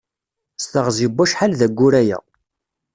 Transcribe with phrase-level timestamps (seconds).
[0.61, 2.19] S teɣzi n wacḥal d aggur aya.